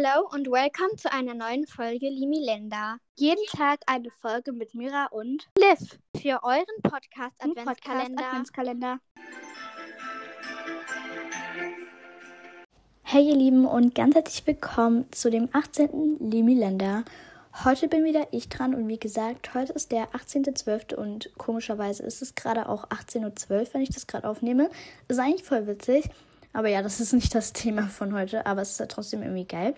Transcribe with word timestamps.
Hello 0.00 0.28
und 0.32 0.46
welcome 0.46 0.94
zu 0.96 1.10
einer 1.10 1.34
neuen 1.34 1.66
Folge 1.66 2.08
Limilenda. 2.08 2.98
Jeden 3.16 3.44
Tag 3.46 3.80
eine 3.86 4.10
Folge 4.10 4.52
mit 4.52 4.72
Mira 4.72 5.06
und 5.06 5.48
Liv 5.58 5.98
für 6.14 6.38
euren 6.44 6.62
Podcast 6.84 7.34
Adventskalender. 7.40 7.64
Podcast 7.64 8.28
Adventskalender. 8.28 9.00
Hey 13.02 13.28
ihr 13.28 13.34
Lieben 13.34 13.66
und 13.66 13.96
ganz 13.96 14.14
herzlich 14.14 14.46
willkommen 14.46 15.10
zu 15.10 15.30
dem 15.30 15.48
18. 15.50 16.30
Limilenda. 16.30 17.02
Heute 17.64 17.88
bin 17.88 18.04
wieder 18.04 18.28
ich 18.30 18.48
dran 18.48 18.76
und 18.76 18.86
wie 18.86 19.00
gesagt, 19.00 19.52
heute 19.54 19.72
ist 19.72 19.90
der 19.90 20.10
18.12. 20.12 20.94
und 20.94 21.32
komischerweise 21.38 22.04
ist 22.04 22.22
es 22.22 22.36
gerade 22.36 22.68
auch 22.68 22.88
18.12 22.90 23.50
Uhr, 23.50 23.66
wenn 23.72 23.80
ich 23.80 23.90
das 23.90 24.06
gerade 24.06 24.28
aufnehme. 24.28 24.70
Ist 25.08 25.18
eigentlich 25.18 25.42
voll 25.42 25.66
witzig. 25.66 26.08
Aber 26.52 26.68
ja, 26.68 26.82
das 26.82 27.00
ist 27.00 27.12
nicht 27.12 27.34
das 27.34 27.52
Thema 27.52 27.82
von 27.88 28.14
heute, 28.14 28.46
aber 28.46 28.62
es 28.62 28.72
ist 28.72 28.80
ja 28.80 28.86
trotzdem 28.86 29.22
irgendwie 29.22 29.46
geil. 29.46 29.74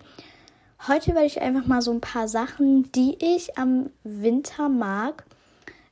Heute 0.87 1.13
werde 1.13 1.27
ich 1.27 1.41
einfach 1.41 1.67
mal 1.67 1.81
so 1.81 1.91
ein 1.91 2.01
paar 2.01 2.27
Sachen, 2.27 2.91
die 2.91 3.15
ich 3.19 3.57
am 3.57 3.91
Winter 4.03 4.67
mag, 4.67 5.25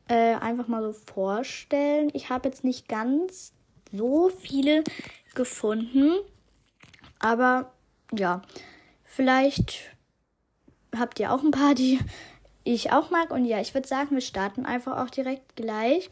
äh, 0.08 0.36
einfach 0.36 0.68
mal 0.68 0.82
so 0.82 0.94
vorstellen. 0.94 2.10
Ich 2.14 2.30
habe 2.30 2.50
jetzt 2.50 2.64
nicht 2.64 2.88
ganz 2.88 3.54
so 3.92 4.30
viele 4.30 4.84
gefunden, 5.36 6.14
aber 7.20 7.72
ja, 8.12 8.42
vielleicht 9.04 9.96
habt 10.98 11.20
ihr 11.20 11.32
auch 11.32 11.44
ein 11.44 11.52
paar, 11.52 11.76
die 11.76 12.00
ich 12.64 12.92
auch 12.92 13.12
mag. 13.12 13.32
Und 13.32 13.46
ja, 13.46 13.60
ich 13.60 13.74
würde 13.74 13.88
sagen, 13.88 14.12
wir 14.12 14.22
starten 14.22 14.66
einfach 14.66 14.98
auch 14.98 15.10
direkt 15.10 15.56
gleich. 15.56 16.10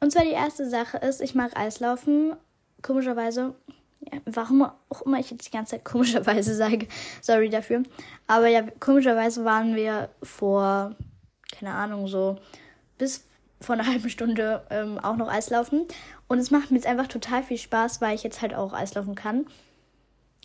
Und 0.00 0.12
zwar 0.12 0.24
die 0.24 0.30
erste 0.30 0.68
Sache 0.68 0.98
ist, 0.98 1.20
ich 1.20 1.34
mag 1.34 1.56
Eislaufen. 1.56 2.36
Komischerweise 2.82 3.56
ja, 4.00 4.18
warum 4.26 4.70
auch 4.88 5.02
immer 5.02 5.18
ich 5.18 5.30
jetzt 5.30 5.46
die 5.46 5.50
ganze 5.50 5.72
Zeit 5.72 5.84
komischerweise 5.84 6.54
sage, 6.54 6.86
sorry 7.20 7.50
dafür. 7.50 7.82
Aber 8.26 8.48
ja, 8.48 8.62
komischerweise 8.80 9.44
waren 9.44 9.74
wir 9.74 10.10
vor, 10.22 10.94
keine 11.52 11.74
Ahnung, 11.74 12.06
so 12.06 12.36
bis 12.96 13.24
vor 13.60 13.74
einer 13.74 13.86
halben 13.90 14.10
Stunde 14.10 14.66
ähm, 14.70 14.98
auch 14.98 15.16
noch 15.16 15.28
Eislaufen. 15.28 15.86
Und 16.28 16.38
es 16.38 16.50
macht 16.50 16.70
mir 16.70 16.76
jetzt 16.76 16.86
einfach 16.86 17.08
total 17.08 17.42
viel 17.42 17.58
Spaß, 17.58 18.00
weil 18.00 18.14
ich 18.14 18.22
jetzt 18.22 18.42
halt 18.42 18.54
auch 18.54 18.72
Eislaufen 18.72 19.14
kann. 19.14 19.46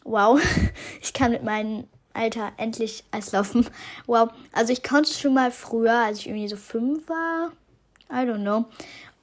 Wow, 0.04 0.42
ich 1.02 1.14
kann 1.14 1.32
mit 1.32 1.44
meinem 1.44 1.86
Alter 2.14 2.52
endlich 2.58 3.04
Eislaufen. 3.12 3.68
Wow, 4.06 4.30
also 4.52 4.72
ich 4.72 4.84
konnte 4.84 5.10
es 5.10 5.20
schon 5.20 5.34
mal 5.34 5.52
früher, 5.52 5.98
als 5.98 6.20
ich 6.20 6.28
irgendwie 6.28 6.48
so 6.48 6.58
fünf 6.58 7.08
war. 7.10 7.52
I 8.10 8.28
don't 8.28 8.42
know. 8.42 8.66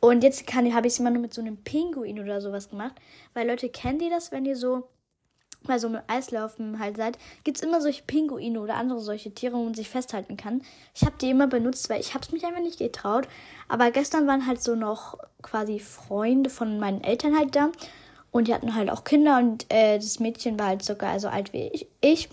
Und 0.01 0.25
jetzt 0.25 0.51
habe 0.55 0.87
ich 0.87 0.95
es 0.95 0.99
immer 0.99 1.11
nur 1.11 1.23
mit 1.23 1.35
so 1.35 1.43
einem 1.43 1.59
Pinguin 1.59 2.19
oder 2.19 2.41
sowas 2.41 2.71
gemacht. 2.71 2.95
Weil 3.35 3.47
Leute, 3.47 3.69
kennt 3.69 4.01
ihr 4.03 4.11
das, 4.11 4.33
wenn 4.33 4.47
ihr 4.47 4.57
so 4.57 4.89
bei 5.65 5.79
so 5.79 5.89
einem 5.89 6.01
Eislaufen 6.07 6.79
halt 6.79 6.97
seid, 6.97 7.19
gibt 7.45 7.59
es 7.59 7.63
immer 7.63 7.83
solche 7.83 8.03
Pinguine 8.03 8.61
oder 8.61 8.77
andere 8.77 9.01
solche 9.01 9.33
Tiere, 9.35 9.57
wo 9.57 9.65
man 9.65 9.75
sich 9.75 9.91
festhalten 9.91 10.39
kann. 10.39 10.63
Ich 10.95 11.03
habe 11.03 11.17
die 11.21 11.29
immer 11.29 11.47
benutzt, 11.47 11.91
weil 11.91 12.01
ich 12.01 12.15
habe 12.15 12.25
es 12.25 12.33
mich 12.33 12.45
einfach 12.45 12.63
nicht 12.63 12.79
getraut. 12.79 13.29
Aber 13.69 13.91
gestern 13.91 14.27
waren 14.27 14.47
halt 14.47 14.63
so 14.63 14.75
noch 14.75 15.19
quasi 15.43 15.79
Freunde 15.79 16.49
von 16.49 16.79
meinen 16.79 17.05
Eltern 17.05 17.37
halt 17.37 17.55
da. 17.55 17.71
Und 18.31 18.49
die 18.49 18.55
hatten 18.55 18.75
halt 18.75 18.91
auch 18.91 19.05
Kinder 19.05 19.39
und 19.39 19.67
äh, 19.71 19.99
das 19.99 20.21
Mädchen 20.21 20.59
war 20.59 20.69
halt 20.69 20.83
sogar 20.83 21.19
so 21.21 21.29
alt 21.29 21.53
wie 21.53 21.69
ich. 21.73 21.89
ich. 22.01 22.29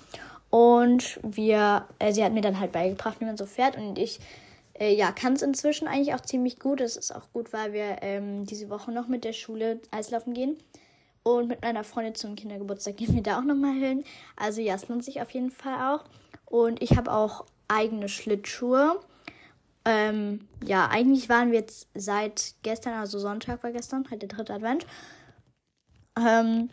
Und 0.50 1.20
wir, 1.23 1.86
äh, 2.00 2.14
sie 2.14 2.23
hat 2.23 2.34
mir 2.34 2.42
dann 2.42 2.60
halt 2.60 2.72
beigebracht, 2.72 3.20
wie 3.20 3.26
man 3.26 3.36
so 3.36 3.45
fährt. 3.45 3.78
Und 3.78 3.98
ich 3.98 4.20
äh, 4.80 4.94
ja, 4.94 5.11
kann 5.11 5.33
es 5.33 5.42
inzwischen 5.42 5.88
eigentlich 5.88 6.14
auch 6.14 6.22
ziemlich 6.22 6.59
gut. 6.59 6.80
Das 6.80 6.97
ist 6.97 7.16
auch 7.16 7.31
gut, 7.33 7.53
weil 7.53 7.73
wir 7.73 7.97
ähm, 8.02 8.45
diese 8.45 8.70
Woche 8.70 8.92
noch 8.92 9.08
mit 9.08 9.23
der 9.23 9.33
Schule 9.33 9.80
Eislaufen 9.92 10.33
gehen. 10.33 10.58
Und 11.23 11.47
mit 11.47 11.61
meiner 11.61 11.83
Freundin 11.83 12.16
zum 12.16 12.36
Kindergeburtstag 12.36 12.98
gehen 12.98 13.14
wir 13.14 13.22
da 13.22 13.39
auch 13.39 13.44
nochmal 13.44 13.73
hin. 13.73 14.03
Also 14.38 14.61
ja, 14.61 14.75
es 14.75 14.88
lohnt 14.88 15.03
sich 15.03 15.22
auf 15.22 15.31
jeden 15.31 15.52
Fall 15.52 15.95
auch. 15.95 16.05
Und 16.45 16.81
ich 16.81 16.95
habe 16.95 17.11
auch 17.11 17.45
eigene 17.67 18.08
Schlittschuhe. 18.08 18.99
Ähm, 19.83 20.48
ja, 20.66 20.87
eigentlich 20.87 21.27
waren 21.27 21.52
wir 21.52 21.60
jetzt 21.60 21.87
seit 21.93 22.55
gestern, 22.64 22.93
also 22.93 23.20
Sonntag 23.20 23.64
war 23.64 23.71
gestern, 23.71 24.10
halt 24.10 24.21
der 24.21 24.30
dritte 24.30 24.54
Advent. 24.54 24.86
Ähm, 26.17 26.70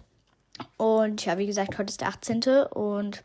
und 0.77 1.25
ja, 1.25 1.39
wie 1.39 1.47
gesagt, 1.47 1.79
heute 1.79 1.91
ist 1.91 2.01
der 2.01 2.09
18. 2.09 2.43
Und 2.71 3.25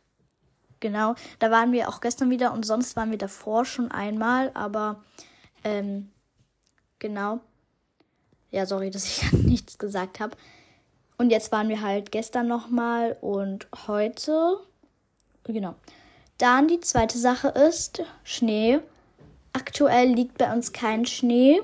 Genau, 0.79 1.15
da 1.39 1.51
waren 1.51 1.71
wir 1.71 1.89
auch 1.89 1.99
gestern 1.99 2.29
wieder 2.29 2.53
und 2.53 2.65
sonst 2.65 2.95
waren 2.95 3.11
wir 3.11 3.17
davor 3.17 3.65
schon 3.65 3.91
einmal, 3.91 4.51
aber 4.53 5.03
ähm, 5.63 6.09
genau. 6.99 7.41
Ja, 8.51 8.65
sorry, 8.65 8.89
dass 8.89 9.05
ich 9.05 9.31
nichts 9.33 9.77
gesagt 9.77 10.19
habe. 10.19 10.35
Und 11.17 11.31
jetzt 11.31 11.51
waren 11.51 11.67
wir 11.67 11.81
halt 11.81 12.11
gestern 12.11 12.47
nochmal 12.47 13.17
und 13.19 13.67
heute. 13.87 14.57
Genau. 15.43 15.75
Dann 16.37 16.69
die 16.69 16.79
zweite 16.79 17.17
Sache 17.17 17.49
ist 17.49 18.01
Schnee. 18.23 18.79
Aktuell 19.51 20.07
liegt 20.13 20.37
bei 20.37 20.51
uns 20.53 20.71
kein 20.71 21.05
Schnee. 21.05 21.59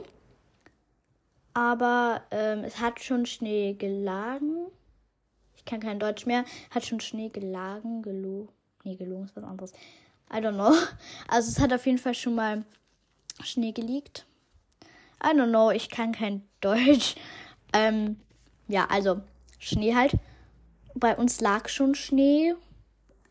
Aber 1.54 2.22
ähm, 2.32 2.66
es 2.66 2.82
hat 2.82 3.02
schon 3.02 3.26
Schnee 3.26 3.74
gelagen. 3.74 4.68
Ich 5.56 5.64
kann 5.64 5.80
kein 5.80 6.00
Deutsch 6.00 6.26
mehr. 6.26 6.44
Hat 6.72 6.86
schon 6.86 7.00
Schnee 7.00 7.30
gelagen, 7.30 8.02
gelogen. 8.02 8.50
Nee, 8.86 8.96
gelungen 8.96 9.26
ist 9.26 9.36
was 9.36 9.44
anderes. 9.44 9.74
I 10.32 10.38
don't 10.38 10.54
know. 10.54 10.74
Also 11.28 11.50
es 11.50 11.60
hat 11.60 11.74
auf 11.74 11.86
jeden 11.86 11.98
Fall 11.98 12.14
schon 12.14 12.36
mal 12.36 12.64
Schnee 13.44 13.72
geliegt. 13.72 14.26
I 15.24 15.30
don't 15.30 15.50
know, 15.50 15.72
ich 15.72 15.90
kann 15.90 16.12
kein 16.12 16.44
Deutsch. 16.62 17.16
Ähm, 17.74 18.18
ja, 18.68 18.86
also 18.86 19.22
Schnee 19.60 19.96
halt. 19.96 20.14
Bei 20.94 21.18
uns 21.18 21.42
lag 21.42 21.68
schon 21.68 21.96
Schnee. 21.96 22.54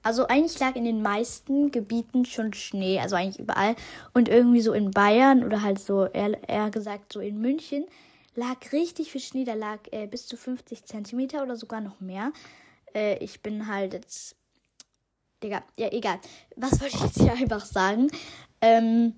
Also 0.02 0.26
eigentlich 0.26 0.58
lag 0.58 0.76
in 0.76 0.84
den 0.84 1.00
meisten 1.00 1.70
Gebieten 1.70 2.26
schon 2.26 2.52
Schnee, 2.52 3.00
also 3.00 3.16
eigentlich 3.16 3.38
überall. 3.38 3.74
Und 4.12 4.28
irgendwie 4.28 4.60
so 4.60 4.72
in 4.72 4.90
Bayern 4.90 5.44
oder 5.44 5.62
halt 5.62 5.78
so, 5.78 6.04
eher, 6.04 6.46
eher 6.46 6.70
gesagt 6.70 7.12
so 7.12 7.20
in 7.20 7.40
München, 7.40 7.86
lag 8.34 8.56
richtig 8.72 9.12
viel 9.12 9.20
Schnee. 9.22 9.44
Da 9.44 9.54
lag 9.54 9.78
äh, 9.92 10.06
bis 10.06 10.26
zu 10.26 10.36
50 10.36 10.84
Zentimeter 10.84 11.42
oder 11.42 11.56
sogar 11.56 11.80
noch 11.80 12.00
mehr. 12.00 12.32
Äh, 12.94 13.16
ich 13.24 13.40
bin 13.40 13.66
halt 13.66 13.94
jetzt 13.94 14.36
Digga, 15.44 15.62
ja, 15.76 15.92
egal. 15.92 16.18
Was 16.56 16.80
wollte 16.80 16.96
ich 16.96 17.02
jetzt 17.02 17.20
hier 17.20 17.34
einfach 17.34 17.66
sagen? 17.66 18.10
Ähm, 18.62 19.12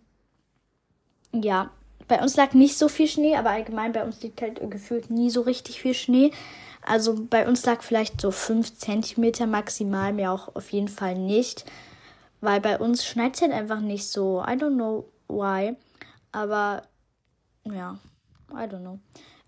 ja, 1.33 1.71
bei 2.09 2.21
uns 2.21 2.35
lag 2.37 2.53
nicht 2.53 2.77
so 2.77 2.89
viel 2.89 3.07
Schnee, 3.07 3.37
aber 3.37 3.51
allgemein 3.51 3.93
bei 3.93 4.05
uns 4.05 4.21
liegt 4.23 4.43
halt 4.43 4.61
gefühlt 4.69 5.09
nie 5.09 5.31
so 5.31 5.43
richtig 5.43 5.81
viel 5.81 5.95
Schnee. 5.95 6.33
Also 6.85 7.15
bei 7.31 7.47
uns 7.47 7.65
lag 7.65 7.83
vielleicht 7.83 8.21
so 8.21 8.33
5 8.33 8.77
cm 8.77 9.49
maximal, 9.49 10.13
mehr 10.13 10.33
auch 10.33 10.55
auf 10.57 10.71
jeden 10.71 10.89
Fall 10.89 11.15
nicht. 11.15 11.65
Weil 12.41 12.61
bei 12.61 12.79
uns 12.79 13.07
schneit 13.07 13.37
es 13.37 13.43
halt 13.43 13.53
einfach 13.53 13.81
nicht 13.81 14.09
so. 14.09 14.43
I 14.43 14.53
don't 14.53 14.75
know 14.75 15.09
why. 15.29 15.77
Aber 16.33 16.83
ja, 17.65 17.99
I 18.51 18.65
don't 18.65 18.81
know. 18.81 18.99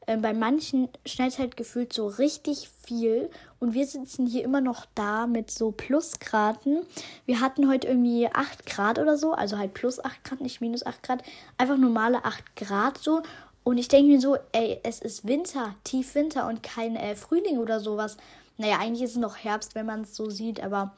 Äh, 0.08 0.16
bei 0.16 0.32
manchen 0.32 0.88
schneit 1.04 1.38
halt 1.38 1.58
gefühlt 1.58 1.92
so 1.92 2.06
richtig 2.06 2.70
viel 2.82 3.28
und 3.60 3.74
wir 3.74 3.86
sitzen 3.86 4.26
hier 4.26 4.42
immer 4.42 4.62
noch 4.62 4.86
da 4.94 5.26
mit 5.26 5.50
so 5.50 5.70
Plusgraden. 5.70 6.80
Wir 7.26 7.42
hatten 7.42 7.68
heute 7.68 7.88
irgendwie 7.88 8.26
8 8.26 8.64
Grad 8.64 8.98
oder 8.98 9.18
so, 9.18 9.32
also 9.32 9.58
halt 9.58 9.74
plus 9.74 10.02
8 10.02 10.24
Grad, 10.24 10.40
nicht 10.40 10.62
minus 10.62 10.86
8 10.86 11.02
Grad, 11.02 11.22
einfach 11.58 11.76
normale 11.76 12.24
8 12.24 12.56
Grad 12.56 12.96
so. 12.96 13.22
Und 13.64 13.76
ich 13.76 13.88
denke 13.88 14.10
mir 14.10 14.18
so, 14.18 14.38
ey, 14.52 14.80
es 14.82 15.00
ist 15.00 15.26
Winter, 15.26 15.74
tief 15.84 16.14
Winter 16.14 16.48
und 16.48 16.62
kein 16.62 16.96
äh, 16.96 17.14
Frühling 17.14 17.58
oder 17.58 17.78
sowas. 17.78 18.16
Naja, 18.56 18.78
eigentlich 18.78 19.02
ist 19.02 19.10
es 19.10 19.16
noch 19.18 19.36
Herbst, 19.36 19.74
wenn 19.74 19.84
man 19.84 20.02
es 20.02 20.16
so 20.16 20.30
sieht, 20.30 20.62
aber 20.62 20.96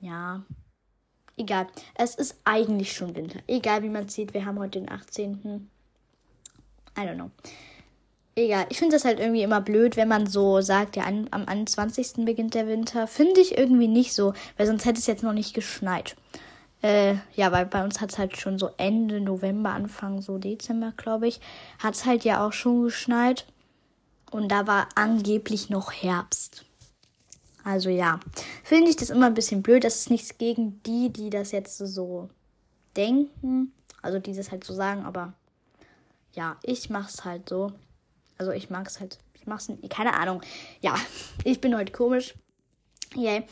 ja, 0.00 0.44
egal. 1.36 1.66
Es 1.94 2.14
ist 2.14 2.40
eigentlich 2.44 2.90
schon 2.94 3.14
Winter. 3.14 3.40
Egal 3.46 3.82
wie 3.82 3.90
man 3.90 4.06
es 4.06 4.14
sieht, 4.14 4.32
wir 4.32 4.46
haben 4.46 4.58
heute 4.58 4.80
den 4.80 4.90
18. 4.90 5.68
I 6.96 7.00
don't 7.02 7.16
know. 7.16 7.30
Egal, 8.38 8.66
ich 8.68 8.78
finde 8.78 8.94
das 8.94 9.04
halt 9.04 9.18
irgendwie 9.18 9.42
immer 9.42 9.60
blöd, 9.60 9.96
wenn 9.96 10.06
man 10.06 10.28
so 10.28 10.60
sagt, 10.60 10.94
ja, 10.94 11.02
am 11.06 11.26
21. 11.32 12.24
beginnt 12.24 12.54
der 12.54 12.68
Winter. 12.68 13.08
Finde 13.08 13.40
ich 13.40 13.58
irgendwie 13.58 13.88
nicht 13.88 14.14
so, 14.14 14.32
weil 14.56 14.68
sonst 14.68 14.84
hätte 14.84 15.00
es 15.00 15.08
jetzt 15.08 15.24
noch 15.24 15.32
nicht 15.32 15.54
geschneit. 15.54 16.14
Äh, 16.80 17.16
ja, 17.34 17.50
weil 17.50 17.66
bei 17.66 17.82
uns 17.82 18.00
hat 18.00 18.12
es 18.12 18.18
halt 18.18 18.36
schon 18.36 18.56
so 18.56 18.70
Ende 18.76 19.20
November, 19.20 19.70
Anfang 19.70 20.22
so 20.22 20.38
Dezember, 20.38 20.92
glaube 20.96 21.26
ich, 21.26 21.40
hat 21.80 21.94
es 21.96 22.06
halt 22.06 22.22
ja 22.22 22.46
auch 22.46 22.52
schon 22.52 22.84
geschneit. 22.84 23.44
Und 24.30 24.52
da 24.52 24.68
war 24.68 24.88
angeblich 24.94 25.68
noch 25.68 25.90
Herbst. 25.90 26.64
Also 27.64 27.90
ja, 27.90 28.20
finde 28.62 28.88
ich 28.88 28.94
das 28.94 29.10
immer 29.10 29.26
ein 29.26 29.34
bisschen 29.34 29.62
blöd. 29.62 29.82
Das 29.82 29.96
ist 29.96 30.10
nichts 30.10 30.38
gegen 30.38 30.80
die, 30.84 31.12
die 31.12 31.30
das 31.30 31.50
jetzt 31.50 31.76
so 31.76 32.30
denken. 32.96 33.72
Also 34.00 34.20
die 34.20 34.32
das 34.32 34.52
halt 34.52 34.62
so 34.62 34.74
sagen, 34.74 35.04
aber 35.04 35.32
ja, 36.34 36.56
ich 36.62 36.88
mache 36.88 37.08
es 37.08 37.24
halt 37.24 37.48
so. 37.48 37.72
Also 38.38 38.52
ich 38.52 38.70
mag 38.70 38.86
es 38.86 39.00
halt. 39.00 39.18
Ich 39.34 39.46
mache 39.46 39.72
es. 39.72 39.90
Keine 39.90 40.14
Ahnung. 40.14 40.42
Ja, 40.80 40.94
ich 41.44 41.60
bin 41.60 41.76
heute 41.76 41.92
komisch. 41.92 42.34
Yay. 43.14 43.44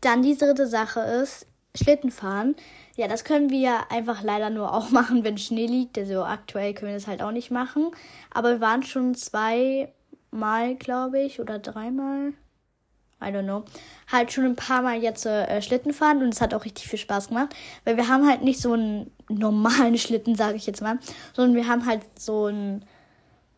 Dann 0.00 0.22
die 0.22 0.36
dritte 0.36 0.66
Sache 0.66 1.00
ist 1.00 1.46
Schlittenfahren. 1.74 2.56
Ja, 2.96 3.08
das 3.08 3.24
können 3.24 3.50
wir 3.50 3.90
einfach 3.90 4.22
leider 4.22 4.50
nur 4.50 4.74
auch 4.74 4.90
machen, 4.90 5.24
wenn 5.24 5.38
Schnee 5.38 5.66
liegt. 5.66 5.98
Also 5.98 6.24
aktuell 6.24 6.74
können 6.74 6.90
wir 6.90 6.98
das 6.98 7.06
halt 7.06 7.22
auch 7.22 7.32
nicht 7.32 7.50
machen. 7.50 7.90
Aber 8.30 8.50
wir 8.50 8.60
waren 8.60 8.82
schon 8.82 9.14
zweimal, 9.14 10.74
glaube 10.78 11.20
ich, 11.20 11.40
oder 11.40 11.58
dreimal. 11.58 12.32
I 13.22 13.26
don't 13.26 13.44
know, 13.44 13.64
halt 14.10 14.32
schon 14.32 14.44
ein 14.44 14.56
paar 14.56 14.82
Mal 14.82 15.00
jetzt 15.00 15.24
äh, 15.26 15.62
Schlitten 15.62 15.92
fahren 15.92 16.22
und 16.22 16.34
es 16.34 16.40
hat 16.40 16.54
auch 16.54 16.64
richtig 16.64 16.88
viel 16.88 16.98
Spaß 16.98 17.28
gemacht, 17.28 17.54
weil 17.84 17.96
wir 17.96 18.08
haben 18.08 18.28
halt 18.28 18.42
nicht 18.42 18.60
so 18.60 18.72
einen 18.72 19.10
normalen 19.28 19.96
Schlitten, 19.98 20.34
sage 20.34 20.56
ich 20.56 20.66
jetzt 20.66 20.82
mal, 20.82 20.98
sondern 21.32 21.54
wir 21.54 21.68
haben 21.68 21.86
halt 21.86 22.02
so 22.18 22.46
einen, 22.46 22.84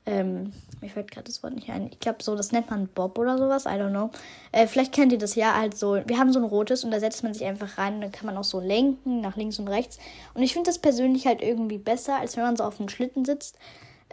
ähm, 0.06 0.53
mir 0.81 0.91
fällt 0.91 1.11
gerade 1.11 1.25
das 1.25 1.43
Wort 1.43 1.55
nicht 1.55 1.71
ein. 1.71 1.89
Ich 1.91 1.99
glaube, 1.99 2.23
so, 2.23 2.37
das 2.37 2.53
nennt 2.53 2.69
man 2.69 2.89
Bob 2.89 3.19
oder 3.19 3.39
sowas. 3.39 3.65
I 3.65 3.71
don't 3.81 3.91
know. 3.91 4.11
Äh, 4.53 4.67
vielleicht 4.67 4.93
kennt 4.93 5.12
ihr 5.12 5.19
das 5.19 5.35
ja 5.35 5.56
halt 5.56 5.77
so. 5.77 5.99
Wir 6.06 6.19
haben 6.19 6.33
so 6.33 6.41
ein 6.41 6.45
rotes 6.45 6.85
und 6.85 6.91
da 6.91 7.01
setzt 7.01 7.23
man 7.23 7.33
sich 7.33 7.47
einfach 7.47 7.79
rein 7.79 7.95
und 7.95 8.01
dann 8.03 8.12
kann 8.12 8.27
man 8.27 8.37
auch 8.37 8.45
so 8.45 8.61
lenken, 8.61 9.23
nach 9.23 9.37
links 9.37 9.59
und 9.59 9.69
rechts. 9.69 9.99
Und 10.35 10.43
ich 10.43 10.53
finde 10.53 10.69
das 10.69 10.79
persönlich 10.79 11.27
halt 11.27 11.41
irgendwie 11.41 11.79
besser, 11.79 12.19
als 12.19 12.37
wenn 12.37 12.45
man 12.45 12.56
so 12.56 12.65
auf 12.65 12.79
einem 12.79 12.91
Schlitten 12.91 13.25
sitzt. 13.25 13.59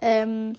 Ähm, 0.01 0.55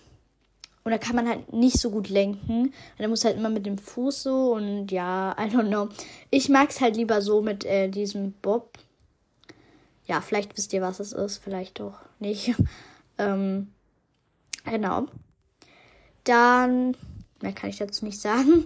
und 0.84 0.90
da 0.90 0.98
kann 0.98 1.16
man 1.16 1.28
halt 1.28 1.52
nicht 1.52 1.78
so 1.78 1.90
gut 1.90 2.08
lenken. 2.08 2.74
Da 2.98 3.08
muss 3.08 3.24
halt 3.24 3.36
immer 3.36 3.50
mit 3.50 3.64
dem 3.64 3.78
Fuß 3.78 4.24
so 4.24 4.54
und 4.54 4.90
ja, 4.90 5.34
I 5.38 5.44
don't 5.44 5.68
know. 5.68 5.88
Ich 6.30 6.48
mag 6.48 6.70
es 6.70 6.80
halt 6.80 6.96
lieber 6.96 7.22
so 7.22 7.40
mit 7.40 7.64
äh, 7.64 7.88
diesem 7.88 8.32
Bob. 8.42 8.78
Ja, 10.06 10.20
vielleicht 10.20 10.56
wisst 10.58 10.72
ihr, 10.72 10.82
was 10.82 11.00
es 11.00 11.12
ist, 11.12 11.38
vielleicht 11.38 11.80
doch 11.80 12.00
nicht. 12.18 12.54
ähm, 13.18 13.68
genau. 14.64 15.06
Dann, 16.24 16.96
mehr 17.40 17.52
kann 17.52 17.70
ich 17.70 17.78
dazu 17.78 18.04
nicht 18.04 18.20
sagen. 18.20 18.64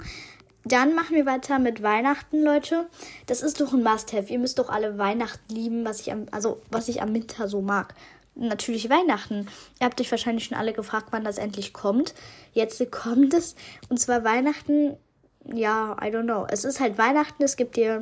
Dann 0.65 0.95
machen 0.95 1.15
wir 1.15 1.27
weiter 1.27 1.61
mit 1.61 1.83
Weihnachten, 1.83 2.43
Leute. 2.43 2.89
Das 3.27 3.41
ist 3.41 3.61
doch 3.61 3.73
ein 3.73 3.85
Must-have. 3.85 4.33
Ihr 4.33 4.41
müsst 4.41 4.59
doch 4.59 4.69
alle 4.69 4.99
Weihnachten 4.99 5.55
lieben, 5.55 5.85
was 5.85 6.01
ich 6.01 6.11
am, 6.11 6.27
also 6.33 6.61
was 6.71 6.89
ich 6.89 7.01
am 7.01 7.15
Winter 7.15 7.47
so 7.49 7.63
mag 7.63 7.95
natürlich 8.37 8.89
Weihnachten. 8.91 9.49
Ihr 9.81 9.87
habt 9.87 10.01
euch 10.01 10.11
wahrscheinlich 10.11 10.45
schon 10.45 10.57
alle 10.57 10.73
gefragt, 10.73 11.09
wann 11.11 11.25
das 11.25 11.39
endlich 11.39 11.73
kommt. 11.73 12.15
Jetzt 12.53 12.91
kommt 12.91 13.35
es. 13.35 13.57
Und 13.89 13.99
zwar 13.99 14.25
Weihnachten, 14.25 14.97
ja, 15.45 15.97
I 16.01 16.07
don't 16.07 16.25
know. 16.25 16.47
Es 16.49 16.65
ist 16.65 16.81
halt 16.81 16.99
Weihnachten, 16.99 17.43
es 17.43 17.57
gibt 17.57 17.77
dir. 17.77 18.01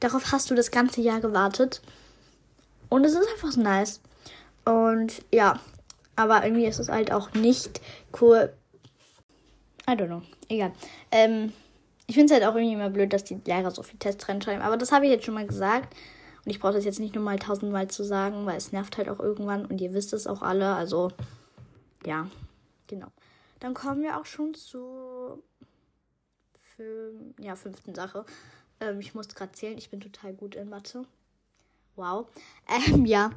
Darauf 0.00 0.32
hast 0.32 0.50
du 0.50 0.54
das 0.54 0.70
ganze 0.70 1.00
Jahr 1.00 1.20
gewartet. 1.20 1.82
Und 2.88 3.04
es 3.04 3.12
ist 3.12 3.28
einfach 3.32 3.52
so 3.52 3.60
nice. 3.60 4.00
Und 4.64 5.22
ja, 5.32 5.60
aber 6.16 6.44
irgendwie 6.44 6.66
ist 6.66 6.78
es 6.78 6.88
halt 6.88 7.12
auch 7.12 7.32
nicht 7.34 7.80
cool. 8.20 8.52
I 9.88 9.92
don't 9.92 10.06
know. 10.06 10.22
Egal. 10.48 10.72
Ähm, 11.12 11.52
ich 12.06 12.14
finde 12.14 12.32
es 12.32 12.40
halt 12.40 12.50
auch 12.50 12.56
irgendwie 12.56 12.74
immer 12.74 12.90
blöd, 12.90 13.12
dass 13.12 13.24
die 13.24 13.40
Lehrer 13.44 13.70
so 13.70 13.82
viel 13.82 13.98
Tests 13.98 14.28
reinschreiben. 14.28 14.62
Aber 14.62 14.76
das 14.76 14.92
habe 14.92 15.04
ich 15.04 15.10
jetzt 15.10 15.24
schon 15.24 15.34
mal 15.34 15.46
gesagt. 15.46 15.94
Und 16.44 16.50
ich 16.50 16.60
brauche 16.60 16.74
das 16.74 16.84
jetzt 16.84 17.00
nicht 17.00 17.14
nur 17.14 17.24
mal 17.24 17.38
tausendmal 17.38 17.88
zu 17.88 18.04
sagen, 18.04 18.46
weil 18.46 18.56
es 18.56 18.72
nervt 18.72 18.96
halt 18.98 19.08
auch 19.08 19.18
irgendwann 19.18 19.66
und 19.66 19.80
ihr 19.80 19.92
wisst 19.92 20.12
es 20.12 20.26
auch 20.26 20.42
alle. 20.42 20.74
Also, 20.74 21.10
ja, 22.04 22.28
genau. 22.86 23.08
Dann 23.58 23.74
kommen 23.74 24.02
wir 24.02 24.18
auch 24.18 24.26
schon 24.26 24.54
zur 24.54 25.42
ja, 27.40 27.56
fünften 27.56 27.94
Sache. 27.94 28.24
Ähm, 28.80 29.00
ich 29.00 29.14
muss 29.14 29.28
gerade 29.28 29.52
zählen, 29.52 29.78
ich 29.78 29.90
bin 29.90 30.00
total 30.00 30.34
gut 30.34 30.54
in 30.54 30.68
Mathe. 30.68 31.04
Wow. 31.96 32.28
Ähm, 32.68 33.06
ja. 33.06 33.30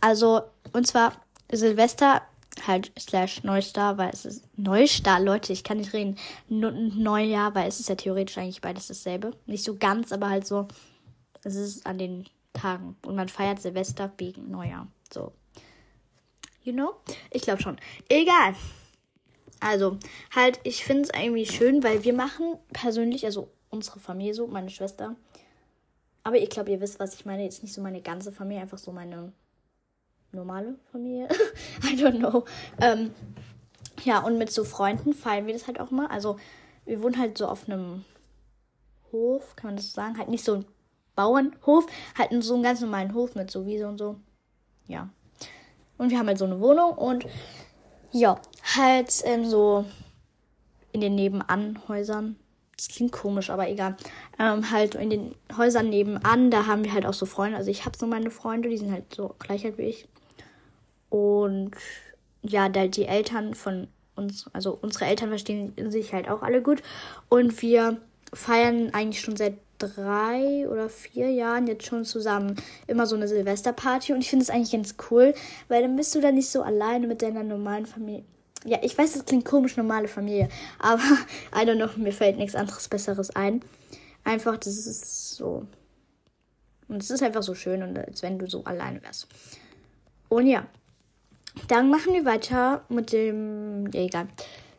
Also, 0.00 0.42
und 0.72 0.86
zwar 0.86 1.23
Silvester 1.56 2.22
halt 2.66 2.92
slash 2.98 3.42
Neustar, 3.42 3.98
weil 3.98 4.10
es 4.10 4.24
ist 4.24 4.44
Neustar, 4.56 5.20
Leute, 5.20 5.52
ich 5.52 5.64
kann 5.64 5.78
nicht 5.78 5.92
reden. 5.92 6.16
Neujahr, 6.48 7.54
weil 7.54 7.68
es 7.68 7.80
ist 7.80 7.88
ja 7.88 7.96
theoretisch 7.96 8.38
eigentlich 8.38 8.60
beides 8.60 8.86
dasselbe. 8.86 9.32
Nicht 9.46 9.64
so 9.64 9.76
ganz, 9.76 10.12
aber 10.12 10.30
halt 10.30 10.46
so 10.46 10.68
es 11.44 11.56
ist 11.56 11.86
an 11.86 11.98
den 11.98 12.24
Tagen. 12.52 12.96
Und 13.06 13.16
man 13.16 13.28
feiert 13.28 13.60
Silvester 13.60 14.12
wegen 14.18 14.50
Neujahr. 14.50 14.88
So. 15.12 15.32
You 16.62 16.72
know? 16.72 16.94
Ich 17.30 17.42
glaube 17.42 17.62
schon. 17.62 17.78
Egal. 18.08 18.54
Also, 19.60 19.98
halt, 20.34 20.58
ich 20.64 20.84
finde 20.84 21.02
es 21.02 21.10
irgendwie 21.10 21.46
schön, 21.46 21.82
weil 21.82 22.04
wir 22.04 22.14
machen 22.14 22.56
persönlich, 22.72 23.24
also 23.24 23.50
unsere 23.70 24.00
Familie 24.00 24.34
so, 24.34 24.46
meine 24.46 24.70
Schwester. 24.70 25.16
Aber 26.22 26.36
ich 26.36 26.48
glaube, 26.48 26.70
ihr 26.70 26.80
wisst, 26.80 26.98
was 26.98 27.14
ich 27.14 27.26
meine. 27.26 27.44
Jetzt 27.44 27.62
nicht 27.62 27.74
so 27.74 27.82
meine 27.82 28.00
ganze 28.00 28.32
Familie, 28.32 28.62
einfach 28.62 28.78
so 28.78 28.92
meine 28.92 29.32
normale 30.34 30.76
Familie. 30.92 31.28
I 31.82 31.96
don't 31.96 32.18
know. 32.18 32.44
Ähm, 32.80 33.12
ja, 34.02 34.20
und 34.20 34.38
mit 34.38 34.50
so 34.50 34.64
Freunden 34.64 35.14
feiern 35.14 35.46
wir 35.46 35.54
das 35.54 35.66
halt 35.66 35.80
auch 35.80 35.90
mal. 35.90 36.06
Also, 36.08 36.38
wir 36.84 37.02
wohnen 37.02 37.18
halt 37.18 37.38
so 37.38 37.46
auf 37.46 37.68
einem 37.68 38.04
Hof, 39.12 39.56
kann 39.56 39.68
man 39.68 39.76
das 39.76 39.86
so 39.86 39.92
sagen? 39.92 40.18
Halt 40.18 40.28
nicht 40.28 40.44
so 40.44 40.54
ein 40.56 40.64
Bauernhof, 41.14 41.86
halt 42.18 42.30
so 42.42 42.54
einen 42.54 42.62
ganz 42.62 42.80
normalen 42.80 43.14
Hof 43.14 43.34
mit 43.34 43.50
so 43.50 43.66
Wiese 43.66 43.88
und 43.88 43.98
so. 43.98 44.16
Ja. 44.86 45.08
Und 45.96 46.10
wir 46.10 46.18
haben 46.18 46.26
halt 46.26 46.38
so 46.38 46.44
eine 46.44 46.60
Wohnung 46.60 46.92
und 46.92 47.26
ja, 48.10 48.40
halt 48.76 49.22
ähm, 49.24 49.44
so 49.44 49.84
in 50.92 51.00
den 51.00 51.14
Nebenanhäusern. 51.14 52.36
Das 52.76 52.88
klingt 52.88 53.12
komisch, 53.12 53.50
aber 53.50 53.68
egal. 53.68 53.96
Ähm, 54.38 54.70
halt 54.70 54.96
in 54.96 55.10
den 55.10 55.34
Häusern 55.56 55.90
nebenan, 55.90 56.50
da 56.50 56.66
haben 56.66 56.84
wir 56.84 56.92
halt 56.92 57.06
auch 57.06 57.14
so 57.14 57.26
Freunde. 57.26 57.56
Also 57.56 57.70
ich 57.70 57.84
habe 57.84 57.96
so 57.96 58.06
meine 58.06 58.30
Freunde, 58.30 58.68
die 58.68 58.78
sind 58.78 58.90
halt 58.90 59.14
so 59.14 59.34
gleich 59.38 59.64
halt 59.64 59.78
wie 59.78 59.82
ich. 59.82 60.08
Und 61.14 61.70
ja, 62.42 62.68
da 62.68 62.88
die 62.88 63.04
Eltern 63.04 63.54
von 63.54 63.86
uns, 64.16 64.46
also 64.52 64.76
unsere 64.82 65.04
Eltern 65.04 65.28
verstehen 65.28 65.72
sich 65.92 66.12
halt 66.12 66.28
auch 66.28 66.42
alle 66.42 66.60
gut. 66.60 66.82
Und 67.28 67.62
wir 67.62 67.98
feiern 68.32 68.90
eigentlich 68.92 69.20
schon 69.20 69.36
seit 69.36 69.54
drei 69.78 70.68
oder 70.68 70.88
vier 70.88 71.30
Jahren 71.30 71.68
jetzt 71.68 71.86
schon 71.86 72.04
zusammen 72.04 72.56
immer 72.88 73.06
so 73.06 73.14
eine 73.14 73.28
Silvesterparty 73.28 74.12
und 74.12 74.22
ich 74.22 74.30
finde 74.30 74.42
es 74.42 74.50
eigentlich 74.50 74.72
ganz 74.72 74.96
cool, 75.08 75.34
weil 75.68 75.82
dann 75.82 75.94
bist 75.94 76.16
du 76.16 76.20
da 76.20 76.32
nicht 76.32 76.48
so 76.48 76.62
alleine 76.62 77.06
mit 77.06 77.22
deiner 77.22 77.44
normalen 77.44 77.86
Familie. 77.86 78.24
Ja, 78.64 78.78
ich 78.82 78.98
weiß, 78.98 79.12
das 79.12 79.24
klingt 79.24 79.44
komisch, 79.44 79.76
normale 79.76 80.08
Familie, 80.08 80.48
aber 80.80 81.02
I 81.54 81.64
don't 81.64 81.76
know, 81.76 81.88
mir 81.96 82.12
fällt 82.12 82.38
nichts 82.38 82.56
anderes 82.56 82.88
Besseres 82.88 83.30
ein. 83.36 83.62
Einfach, 84.24 84.56
das 84.56 84.86
ist 84.86 85.36
so. 85.36 85.64
Und 86.88 87.02
es 87.02 87.10
ist 87.10 87.22
einfach 87.22 87.44
so 87.44 87.54
schön, 87.54 87.96
als 87.96 88.22
wenn 88.22 88.36
du 88.38 88.48
so 88.48 88.64
alleine 88.64 89.00
wärst. 89.00 89.28
Und 90.28 90.48
ja, 90.48 90.66
dann 91.68 91.90
machen 91.90 92.12
wir 92.12 92.24
weiter 92.24 92.82
mit 92.88 93.12
dem. 93.12 93.90
Ja, 93.92 94.02
egal. 94.02 94.28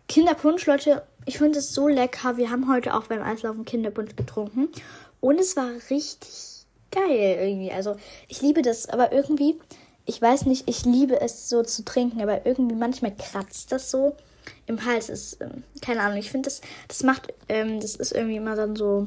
Kinderpunsch, 0.08 0.66
Leute, 0.66 1.04
ich 1.26 1.38
finde 1.38 1.60
es 1.60 1.74
so 1.74 1.88
lecker. 1.88 2.38
Wir 2.38 2.52
haben 2.52 2.72
heute 2.72 2.94
auch 2.94 3.08
beim 3.08 3.22
Eislaufen 3.22 3.66
Kinderpunsch 3.66 4.16
getrunken. 4.16 4.70
Und 5.20 5.40
es 5.40 5.56
war 5.56 5.70
richtig 5.90 6.66
geil 6.92 7.38
irgendwie. 7.42 7.72
Also, 7.72 7.96
ich 8.28 8.42
liebe 8.42 8.62
das, 8.62 8.88
aber 8.88 9.12
irgendwie, 9.12 9.60
ich 10.06 10.22
weiß 10.22 10.46
nicht, 10.46 10.70
ich 10.70 10.86
liebe 10.86 11.20
es 11.20 11.50
so 11.50 11.64
zu 11.64 11.84
trinken, 11.84 12.22
aber 12.22 12.46
irgendwie 12.46 12.76
manchmal 12.76 13.16
kratzt 13.16 13.72
das 13.72 13.90
so 13.90 14.16
im 14.68 14.86
Hals. 14.86 15.10
Ist, 15.10 15.42
ähm, 15.42 15.64
keine 15.82 16.02
Ahnung, 16.02 16.18
ich 16.18 16.30
finde 16.30 16.50
das, 16.50 16.62
das 16.88 17.04
macht, 17.04 17.34
ähm, 17.50 17.80
das 17.80 17.96
ist 17.96 18.12
irgendwie 18.12 18.38
immer 18.38 18.56
dann 18.56 18.76
so, 18.76 19.06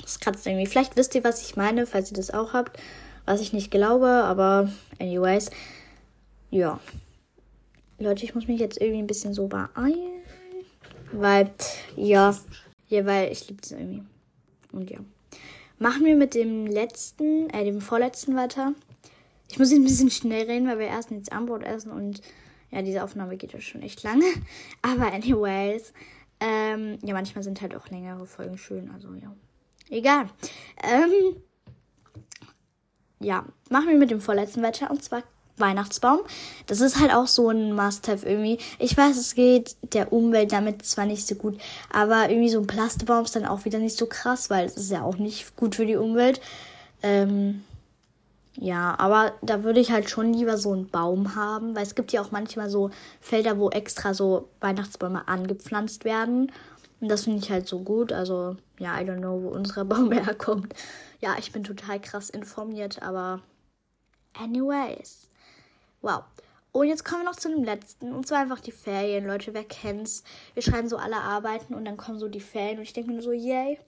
das 0.00 0.20
kratzt 0.20 0.46
irgendwie. 0.46 0.66
Vielleicht 0.66 0.96
wisst 0.96 1.14
ihr, 1.14 1.24
was 1.24 1.42
ich 1.42 1.56
meine, 1.56 1.86
falls 1.86 2.10
ihr 2.10 2.16
das 2.16 2.32
auch 2.32 2.52
habt. 2.52 2.78
Was 3.24 3.40
ich 3.40 3.52
nicht 3.52 3.70
glaube, 3.70 4.08
aber 4.08 4.68
anyways. 4.98 5.50
Ja. 6.52 6.78
Leute, 7.98 8.24
ich 8.24 8.34
muss 8.34 8.46
mich 8.46 8.60
jetzt 8.60 8.78
irgendwie 8.78 9.00
ein 9.00 9.06
bisschen 9.06 9.32
so 9.32 9.48
beeilen. 9.48 10.22
Weil, 11.10 11.50
ja, 11.96 12.36
ja, 12.88 13.06
weil 13.06 13.32
ich 13.32 13.48
liebe 13.48 13.62
es 13.62 13.72
irgendwie. 13.72 14.02
Und 14.70 14.90
ja. 14.90 14.98
Machen 15.78 16.04
wir 16.04 16.14
mit 16.14 16.34
dem 16.34 16.66
letzten, 16.66 17.48
äh, 17.50 17.64
dem 17.64 17.80
vorletzten 17.80 18.36
weiter. 18.36 18.74
Ich 19.50 19.58
muss 19.58 19.70
jetzt 19.70 19.80
ein 19.80 19.84
bisschen 19.84 20.10
schnell 20.10 20.46
reden, 20.46 20.68
weil 20.68 20.78
wir 20.78 20.86
erst 20.86 21.10
jetzt 21.10 21.32
Anbrot 21.32 21.62
essen 21.62 21.90
und 21.90 22.20
ja, 22.70 22.82
diese 22.82 23.02
Aufnahme 23.02 23.38
geht 23.38 23.54
ja 23.54 23.60
schon 23.60 23.82
echt 23.82 24.02
lange. 24.02 24.26
Aber 24.82 25.10
anyways, 25.10 25.94
ähm, 26.38 26.98
ja, 27.02 27.14
manchmal 27.14 27.44
sind 27.44 27.62
halt 27.62 27.74
auch 27.74 27.88
längere 27.88 28.26
Folgen 28.26 28.58
schön, 28.58 28.90
also 28.90 29.08
ja. 29.14 29.34
Egal. 29.88 30.26
Ähm, 30.82 31.36
ja, 33.20 33.46
machen 33.70 33.88
wir 33.88 33.96
mit 33.96 34.10
dem 34.10 34.20
vorletzten 34.20 34.62
weiter 34.62 34.90
und 34.90 35.02
zwar 35.02 35.22
Weihnachtsbaum. 35.58 36.20
Das 36.66 36.80
ist 36.80 36.98
halt 36.98 37.12
auch 37.12 37.26
so 37.26 37.50
ein 37.50 37.74
Must-Have 37.74 38.26
irgendwie. 38.26 38.58
Ich 38.78 38.96
weiß, 38.96 39.16
es 39.16 39.34
geht 39.34 39.76
der 39.82 40.12
Umwelt 40.12 40.52
damit 40.52 40.84
zwar 40.84 41.06
nicht 41.06 41.26
so 41.26 41.34
gut, 41.34 41.60
aber 41.92 42.30
irgendwie 42.30 42.48
so 42.48 42.60
ein 42.60 42.66
Plastebaum 42.66 43.24
ist 43.24 43.36
dann 43.36 43.46
auch 43.46 43.64
wieder 43.64 43.78
nicht 43.78 43.96
so 43.96 44.06
krass, 44.06 44.50
weil 44.50 44.66
es 44.66 44.76
ist 44.76 44.90
ja 44.90 45.02
auch 45.02 45.16
nicht 45.16 45.56
gut 45.56 45.74
für 45.74 45.86
die 45.86 45.96
Umwelt. 45.96 46.40
Ähm, 47.02 47.64
ja, 48.56 48.94
aber 48.98 49.32
da 49.40 49.64
würde 49.64 49.80
ich 49.80 49.92
halt 49.92 50.10
schon 50.10 50.34
lieber 50.34 50.58
so 50.58 50.72
einen 50.72 50.88
Baum 50.88 51.34
haben, 51.34 51.74
weil 51.74 51.84
es 51.84 51.94
gibt 51.94 52.12
ja 52.12 52.20
auch 52.20 52.32
manchmal 52.32 52.68
so 52.68 52.90
Felder, 53.20 53.58
wo 53.58 53.70
extra 53.70 54.12
so 54.14 54.48
Weihnachtsbäume 54.60 55.26
angepflanzt 55.26 56.04
werden. 56.04 56.52
Und 57.00 57.08
das 57.08 57.24
finde 57.24 57.38
ich 57.38 57.50
halt 57.50 57.66
so 57.66 57.80
gut. 57.80 58.12
Also, 58.12 58.56
ja, 58.78 59.00
I 59.00 59.04
don't 59.04 59.18
know, 59.18 59.42
wo 59.42 59.48
unser 59.48 59.84
Baum 59.84 60.12
herkommt. 60.12 60.74
Ja, 61.20 61.36
ich 61.38 61.52
bin 61.52 61.64
total 61.64 62.00
krass 62.00 62.30
informiert, 62.30 63.02
aber 63.02 63.40
anyways. 64.34 65.31
Wow. 66.02 66.24
Und 66.72 66.88
jetzt 66.88 67.04
kommen 67.04 67.22
wir 67.22 67.30
noch 67.30 67.36
zu 67.36 67.50
dem 67.50 67.64
letzten. 67.64 68.12
Und 68.12 68.26
zwar 68.26 68.40
einfach 68.40 68.60
die 68.60 68.72
Ferien, 68.72 69.26
Leute. 69.26 69.52
Wer 69.52 69.64
kennt's? 69.64 70.24
Wir 70.54 70.62
schreiben 70.62 70.88
so 70.88 70.96
alle 70.96 71.16
Arbeiten 71.16 71.74
und 71.74 71.84
dann 71.84 71.98
kommen 71.98 72.18
so 72.18 72.28
die 72.28 72.40
Ferien. 72.40 72.78
Und 72.78 72.84
ich 72.84 72.94
denke 72.94 73.12
nur 73.12 73.20
so, 73.22 73.32
yay. 73.32 73.78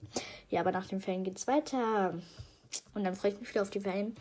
Ja, 0.49 0.61
aber 0.61 0.71
nach 0.71 0.87
den 0.87 1.01
Ferien 1.01 1.23
geht's 1.23 1.47
weiter. 1.47 2.13
Und 2.93 3.03
dann 3.03 3.15
freue 3.15 3.31
ich 3.31 3.39
mich 3.39 3.49
wieder 3.49 3.63
auf 3.63 3.71
die 3.71 3.79
Ferien. 3.79 4.15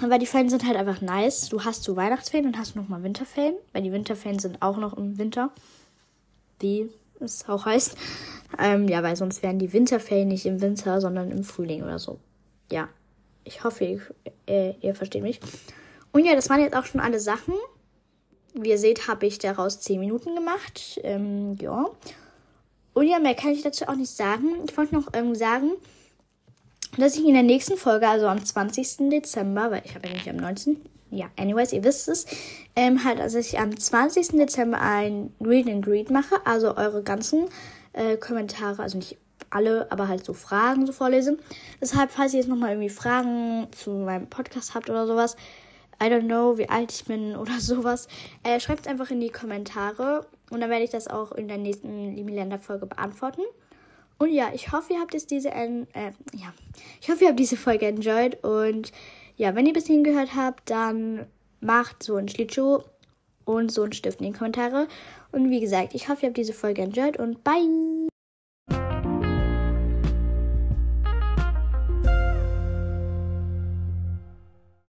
Weil 0.00 0.18
die 0.18 0.26
Ferien 0.26 0.48
sind 0.48 0.66
halt 0.66 0.76
einfach 0.76 1.02
nice. 1.02 1.50
Du 1.50 1.64
hast 1.64 1.84
so 1.84 1.96
Weihnachtsferien 1.96 2.46
und 2.46 2.58
hast 2.58 2.76
nochmal 2.76 3.02
Winterferien. 3.02 3.56
Weil 3.72 3.82
die 3.82 3.92
Winterferien 3.92 4.38
sind 4.38 4.62
auch 4.62 4.78
noch 4.78 4.96
im 4.96 5.18
Winter. 5.18 5.50
Wie 6.60 6.88
es 7.20 7.46
auch 7.46 7.66
heißt. 7.66 7.96
Ähm, 8.58 8.88
ja, 8.88 9.02
weil 9.02 9.16
sonst 9.16 9.42
wären 9.42 9.58
die 9.58 9.72
Winterferien 9.74 10.28
nicht 10.28 10.46
im 10.46 10.62
Winter, 10.62 11.02
sondern 11.02 11.30
im 11.30 11.44
Frühling 11.44 11.82
oder 11.82 11.98
so. 11.98 12.18
Ja, 12.70 12.88
ich 13.44 13.64
hoffe, 13.64 13.84
ihr, 13.84 14.00
äh, 14.46 14.74
ihr 14.80 14.94
versteht 14.94 15.22
mich. 15.22 15.40
Und 16.12 16.24
ja, 16.24 16.34
das 16.34 16.48
waren 16.50 16.60
jetzt 16.60 16.76
auch 16.76 16.86
schon 16.86 17.00
alle 17.00 17.20
Sachen. 17.20 17.54
Wie 18.54 18.70
ihr 18.70 18.78
seht, 18.78 19.08
habe 19.08 19.26
ich 19.26 19.38
daraus 19.38 19.80
10 19.80 20.00
Minuten 20.00 20.34
gemacht. 20.34 21.00
Ähm, 21.02 21.56
ja. 21.60 21.86
Und 22.94 23.06
ja, 23.06 23.18
mehr 23.18 23.34
kann 23.34 23.52
ich 23.52 23.62
dazu 23.62 23.86
auch 23.86 23.94
nicht 23.94 24.10
sagen. 24.10 24.64
Ich 24.68 24.76
wollte 24.76 24.94
noch 24.94 25.08
ähm, 25.12 25.34
sagen, 25.34 25.72
dass 26.96 27.16
ich 27.16 27.24
in 27.24 27.34
der 27.34 27.42
nächsten 27.42 27.76
Folge, 27.76 28.08
also 28.08 28.26
am 28.26 28.44
20. 28.44 29.10
Dezember, 29.10 29.70
weil 29.70 29.82
ich 29.84 29.94
habe 29.94 30.08
ja 30.08 30.14
nicht 30.14 30.28
am 30.28 30.36
19. 30.36 30.80
Ja, 31.10 31.26
anyways, 31.38 31.72
ihr 31.72 31.84
wisst 31.84 32.08
es, 32.08 32.26
ähm, 32.76 33.02
halt, 33.04 33.20
also 33.20 33.38
ich 33.38 33.58
am 33.58 33.78
20. 33.78 34.28
Dezember 34.28 34.80
ein 34.80 35.32
Read 35.40 35.68
and 35.68 35.84
Greet 35.84 36.10
mache, 36.10 36.34
also 36.44 36.76
eure 36.76 37.02
ganzen 37.02 37.48
äh, 37.94 38.16
Kommentare, 38.16 38.82
also 38.82 38.98
nicht 38.98 39.16
alle, 39.50 39.90
aber 39.90 40.08
halt 40.08 40.24
so 40.24 40.34
Fragen 40.34 40.86
so 40.86 40.92
vorlese. 40.92 41.38
Deshalb, 41.80 42.10
falls 42.10 42.34
ihr 42.34 42.40
jetzt 42.40 42.48
nochmal 42.48 42.70
irgendwie 42.70 42.90
Fragen 42.90 43.68
zu 43.70 43.90
meinem 43.90 44.28
Podcast 44.28 44.74
habt 44.74 44.90
oder 44.90 45.06
sowas, 45.06 45.36
I 46.02 46.06
don't 46.06 46.26
know, 46.26 46.58
wie 46.58 46.68
alt 46.68 46.92
ich 46.92 47.04
bin 47.04 47.36
oder 47.36 47.52
sowas, 47.60 48.08
äh, 48.42 48.60
schreibt 48.60 48.82
es 48.82 48.86
einfach 48.86 49.10
in 49.10 49.20
die 49.20 49.30
Kommentare 49.30 50.26
und 50.50 50.60
dann 50.60 50.70
werde 50.70 50.84
ich 50.84 50.90
das 50.90 51.08
auch 51.08 51.32
in 51.32 51.48
der 51.48 51.58
nächsten 51.58 52.14
Limiländer-Folge 52.14 52.86
beantworten. 52.86 53.42
Und 54.18 54.32
ja, 54.32 54.50
ich 54.52 54.72
hoffe, 54.72 54.94
ihr 54.94 55.00
habt 55.00 55.14
jetzt 55.14 55.30
diese, 55.30 55.50
äh, 55.50 56.12
ja, 56.34 56.52
ich 57.00 57.08
hoffe, 57.08 57.24
ihr 57.24 57.28
habt 57.28 57.38
diese 57.38 57.56
Folge 57.56 57.86
enjoyed. 57.86 58.42
Und 58.42 58.92
ja, 59.36 59.54
wenn 59.54 59.66
ihr 59.66 59.72
bis 59.72 59.86
hierhin 59.86 60.04
gehört 60.04 60.34
habt, 60.34 60.70
dann 60.70 61.26
macht 61.60 62.02
so 62.02 62.16
ein 62.16 62.28
Schlittschuh 62.28 62.80
und 63.44 63.70
so 63.70 63.84
ein 63.84 63.92
Stift 63.92 64.20
in 64.20 64.32
die 64.32 64.38
Kommentare. 64.38 64.88
Und 65.30 65.50
wie 65.50 65.60
gesagt, 65.60 65.94
ich 65.94 66.08
hoffe, 66.08 66.22
ihr 66.22 66.28
habt 66.28 66.36
diese 66.36 66.52
Folge 66.52 66.82
enjoyed 66.82 67.18
und 67.18 67.44
bye! 67.44 67.97